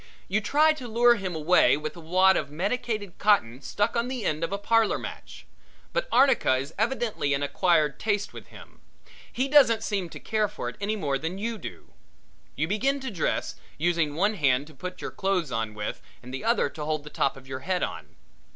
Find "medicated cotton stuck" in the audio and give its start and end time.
2.49-3.95